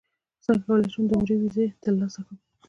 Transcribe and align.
څنګه 0.43 0.63
کولی 0.67 0.87
شم 0.93 1.03
د 1.07 1.11
عمرې 1.17 1.35
ویزه 1.37 1.63
ترلاسه 1.83 2.19
کړم 2.25 2.37